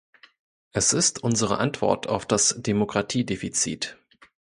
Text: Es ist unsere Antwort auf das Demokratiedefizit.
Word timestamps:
Es 0.71 0.93
ist 0.93 1.23
unsere 1.23 1.59
Antwort 1.59 2.07
auf 2.09 2.25
das 2.25 2.55
Demokratiedefizit. 2.57 3.99